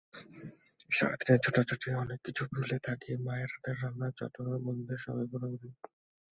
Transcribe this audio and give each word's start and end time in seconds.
সারা 0.89 1.15
দিনের 1.19 1.43
ছোটাছুটিতে 1.45 1.89
অনেক 1.95 2.19
কিছু 2.25 2.43
ভুলে 2.51 2.77
থাকি—মায়ের 2.79 3.49
হাতের 3.53 3.75
রান্না, 3.81 4.07
চট্টগ্রামে 4.11 4.59
বন্ধুদের 4.65 4.99
সঙ্গে 5.05 5.25
ঘোরাঘুরি। 5.31 5.69